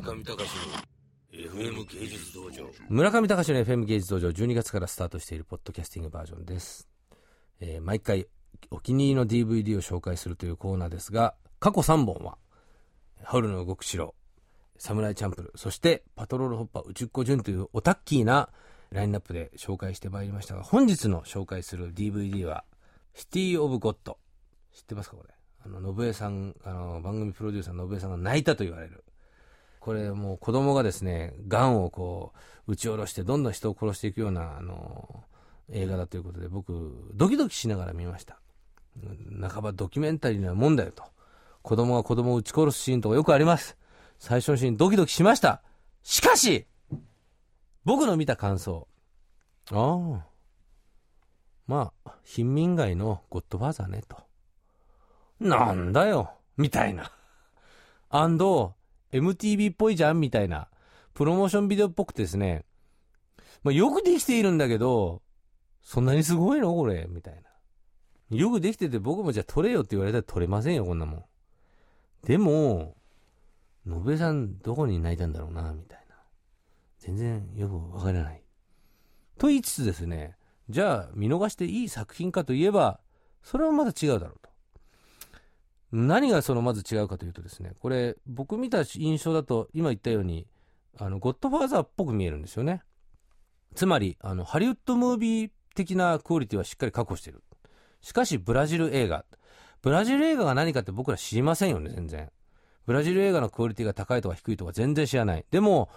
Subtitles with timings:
[0.00, 0.46] 村上隆の
[1.32, 2.70] FM 芸術道場。
[2.88, 6.88] 村上隆の FM 芸術道場12月からスタートしているポッドキャスティングバージョンです、
[7.60, 8.26] えー毎回
[8.70, 12.38] お気に入りの DVD を紹介するというコーナーですが過去3本は
[13.24, 14.14] 「ハウルの動く城」
[14.78, 18.50] 「サムライチャンプル」そして「パトロールホッパー宇宙子順」というオタッキーな
[18.90, 22.64] ラインナップで紹介してまいりましたが本日の紹介する DVD は
[23.14, 24.18] 「シティ・オブ・ゴッド」
[24.72, 25.34] 知ってますかこれ？
[25.64, 29.04] あの信江さんあの番組プロデューサーの信江さんが泣いたと言われる
[29.88, 32.34] これもう子供がですね、ガンをこ
[32.66, 35.24] う、撃ち下ろしてどんどん人を殺していくような、あの、
[35.70, 38.38] 映画だということで僕、ドキドキしながら見ました。
[39.48, 41.04] 半ばドキュメンタリーなもんだよと。
[41.62, 43.78] 子供が子供を撃ち殺すシーンとかよくあります。
[44.18, 45.62] 最初のシーンドキドキしました。
[46.02, 46.66] しかし、
[47.86, 48.86] 僕の見た感想。
[49.70, 50.26] ああ。
[51.66, 54.18] まあ、貧民街のゴッドファーザーね、と。
[55.40, 57.10] なんだよ、みたいな。
[58.10, 58.74] アンド、
[59.12, 60.68] MTV っぽいじゃんみたいな、
[61.14, 62.64] プロモーションビデオっぽくてですね、
[63.62, 65.22] まあ、よくできているんだけど、
[65.82, 68.36] そんなにすごいのこれみたいな。
[68.36, 71.24] よくできてて僕もじゃあ撮れよって言われたら撮れませんよ、こんなもん。
[72.24, 72.96] でも、
[73.86, 76.16] 野部さんどこに泣いたんだろうな、みたいな。
[76.98, 78.42] 全然よくわからない。
[79.38, 80.36] と言いつつですね、
[80.68, 83.00] じゃあ見逃していい作品かといえば、
[83.42, 84.47] それはまだ違うだろうと。
[85.92, 90.46] 何がそのまず違うかというとですね、これ僕見た印象だと今言ったように、
[90.98, 92.82] あの、ゴッドファーザーっぽく見えるんですよね。
[93.74, 97.42] つまり、あの、ハリウッドムービー的なクオリティはしっかり確保している。
[98.00, 99.24] しかし、ブラジル映画。
[99.80, 102.30] ブラジル映画が何かって僕ら知りませんよね、全然。
[102.86, 105.44] ブラジル映画のクオリティが高いとか低いとか全然知らない。
[105.50, 105.88] でも、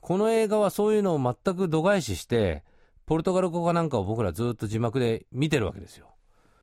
[0.00, 2.64] この映画はそういうのを全く度外視して、
[3.04, 6.15] ポルトガル語かなんかを僕らずっと字幕で見てるわけですよ。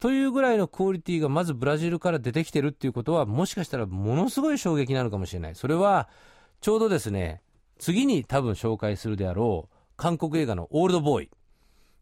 [0.04, 5.56] というぐらいのクオリティがまずブラジルから出てきてるっていうことは、もしかしたらものすごい衝撃なのかもしれない。
[5.56, 6.09] それは、
[6.59, 7.42] ちょうどですね、
[7.80, 11.30] 次に多分紹介するであろう、韓国映画のオールドボーイ。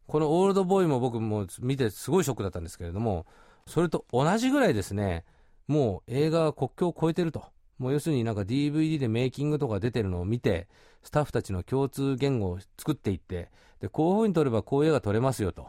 [0.08, 3.28] このオールドボーイも僕も見てすごいショックだったんですけれども、
[3.67, 5.23] それと同じぐらいですね、
[5.67, 7.44] もう映画は国境を越えてると。
[7.78, 10.67] もう要するになんか DVD でメイキングとか出てるのを見て、
[11.04, 15.67] スタッフたちの共通言語を作っていって、で、こういう風に撮ればこういう映画撮れますよと。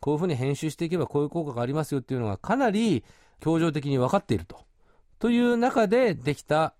[0.00, 3.04] こういう風に編集していけばこういう効果がありますよっていうのがかなり
[3.40, 4.66] 協情的に分かっていると。
[5.18, 6.74] という中でできた、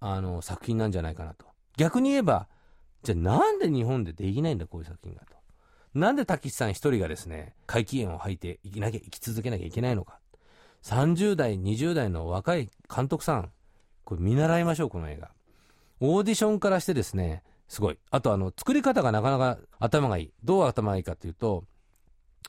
[0.00, 1.46] あの、作品なんじゃないかなと。
[1.76, 2.48] 逆に言えば、
[3.02, 5.36] じゃあなんで日本でできないんだ、こういう作品がと。
[5.94, 10.18] なんでたけしさん一人がですね、怪奇炎を吐いて生きなきゃ、生き続けなきゃいけないのか。
[10.82, 13.50] 30代、20代の若い監督さん、
[14.04, 15.30] これ見習いましょう、この映画。
[16.00, 17.98] オーディションからしてですね、すごい。
[18.10, 20.32] あとあの、作り方がなかなか頭がいい。
[20.44, 21.64] どう頭がいいかっていうと、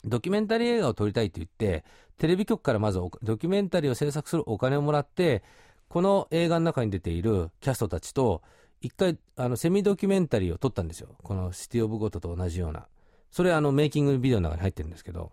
[0.04, 1.84] ドキュメンタリー映画を撮りたいって言って、
[2.18, 5.44] テレビ局からまずドキュメンタリーを制作するお金をもらって、
[5.88, 8.42] この映画の中に出ているキャストたちと、
[8.82, 11.10] 一回、あの、セミドキュメンタリーを撮ったんですよ。
[11.24, 12.88] このシティオブゴットと同じような。
[13.32, 15.32] それあの、メイキングビデオの中に入ってるんですけど。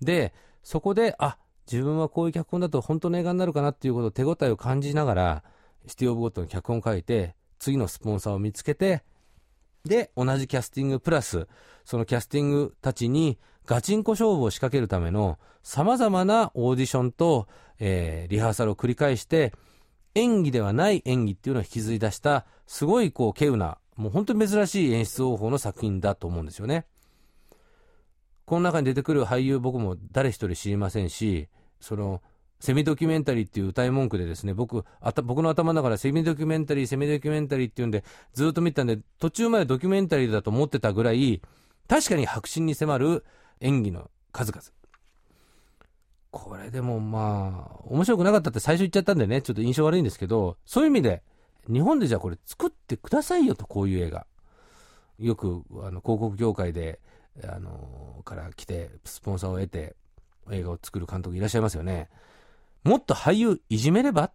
[0.00, 0.32] で、
[0.62, 1.38] そこで、あ、
[1.70, 5.44] 自分はこういう脚本だと本当の映画になるかなっていうことを手応えを感じながら、
[5.86, 9.02] シティオブゴットの脚本を書いて、次のスポンサーを見つけて、
[9.84, 11.46] で、同じキャスティングプラス、
[11.84, 17.48] そのキャスティングたちにガチンコ勝負を仕掛けるための様々なオーディションと、
[17.78, 19.52] えーリハーサルを繰り返して、
[20.14, 26.86] 演技ではない演技っていうのを引きずり出した、すごいこう、稀有な、もう本当に珍しい演出方法の作品だと思うんですよね。
[28.46, 31.48] この中に出てくる俳優僕も誰一人知りませんし、
[31.78, 32.22] その、
[32.60, 38.02] セミドキュメンタリーっていう歌い文句でですね、僕、あた僕の頭の中でセミドキュメンタリー、セミドキュメンタリーっていうんで、
[38.32, 41.42] ずっと見てたんで、途中までドキュメンタリーだと思ってたぐらい、
[41.86, 43.26] 確かに迫真に迫る
[43.60, 44.62] 演技の数々。
[46.30, 51.22] これでもまあ、面白くなかったって最初言っちゃったんでね、ちょっと印象悪いんですけど、そういう意味で、
[51.72, 54.26] 日本でじゃあこれ作ってくださいよと、こういう映画。
[55.18, 57.00] よく、あの、広告業界で、
[57.44, 59.96] あの、から来て、スポンサーを得て、
[60.50, 62.08] 映画を作る監督いらっしゃいますよね。
[62.84, 64.30] もっと俳優いじめれば？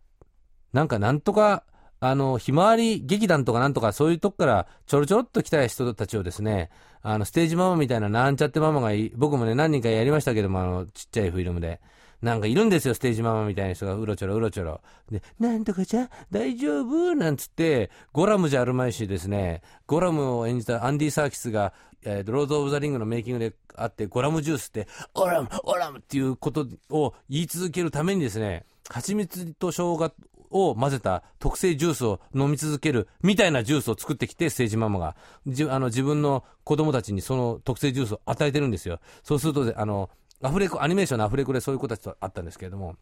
[0.74, 1.64] なんかなんとか、
[2.06, 6.70] あの、ひまわり劇団とかなんとかそういうとこからちょろちょろっと来た人たちをですね、
[7.02, 11.80] あの、ステージママみたいななんちゃってママが、僕もね、何人かやりましたけども、あの、ちっちゃいフィルムで。
[12.22, 14.82] なんかいるんですよ、ステージママみたいな人がうろちょろうろちょろ。
[15.10, 17.16] で、なんとかじゃ、大丈夫？
[17.16, 21.72] なんつって、ゴラムじゃあるまいしですね、ゴラムを演じたアンディ・サーキスが、
[22.04, 30.14] えーロード・オブ・ザ・リングのメイキングであって、ゴラムジュースって、オラム、オラムっていうことを言い続けるためにですね、蜂蜜と生姜
[30.54, 35.16] を混ぜた特製ジュースを飲み続けるみたいなジュースを作ってきて、ステージママが。
[35.48, 39.00] じあの自分の子供たちにその特製ジュースを与えてるんですよ。
[39.24, 40.10] そうすると、あの、
[40.42, 42.96] アフレコ、アニメーションのアフレコでそういう子たちとあったんですけれども、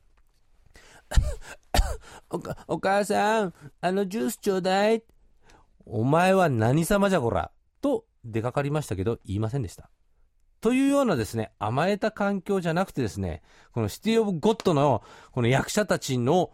[2.29, 5.03] おお母さん、あのジュースちょうだい。
[5.85, 7.51] お前は何様じゃこら、
[7.81, 9.89] と出かかりましたけど、言いませんでした。
[10.61, 13.41] というようなですね、甘えた環境じゃなくてですね、
[13.73, 15.01] このシティオブゴッドの
[15.31, 16.51] この役者たちの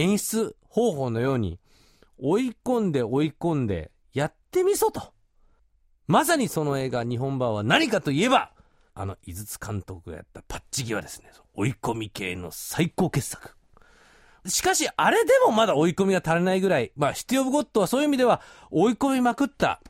[0.00, 1.60] 演出方法のように、
[2.18, 5.12] 追い込んで追い込んで、やってみそと。
[6.06, 8.52] まさにその映画、日本版は何かといえば、
[8.94, 13.56] あの、井筒監督がやったパッチギはですね、追い込み系の最高傑作。
[14.46, 19.80] しかし、あれでもまだ追い込みが足りないぐらい、まあ、シティオブゴッドはそういう意味では、追い込みまくった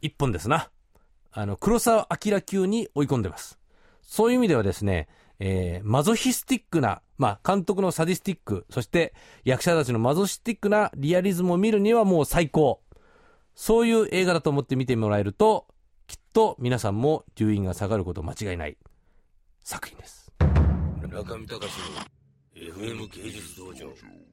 [0.00, 0.70] 一本ですな。
[1.32, 3.58] あの、黒沢明級に追い込んでます。
[4.00, 5.08] そういう意味ではですね、
[5.40, 9.14] えー、マゾヒスティックな、まあ、監督のサディスティック、そして
[9.44, 12.82] 役者たちのマゾヒスティックなリアリズムを見るにはもう最高。
[13.54, 15.66] そういう映画だと思って見てもらえると、
[16.06, 18.76] きっと皆さんも順位が下がること間違いない
[19.64, 20.32] 作品です。
[21.08, 22.10] 中見隆の
[22.54, 24.29] FM 芸術道場。